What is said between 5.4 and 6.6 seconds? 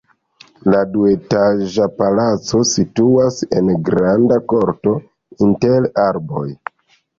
inter arboj.